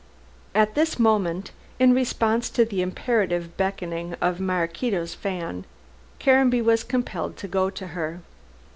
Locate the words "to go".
7.37-7.69